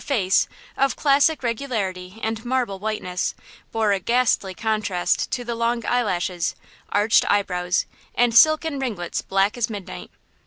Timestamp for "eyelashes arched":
5.85-7.23